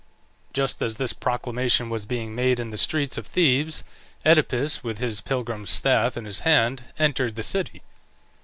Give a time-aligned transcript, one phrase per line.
[0.51, 3.83] Just as this proclamation was being made in the streets of Thebes
[4.25, 7.83] Oedipus, with his pilgrim's staff in his hand, entered the city.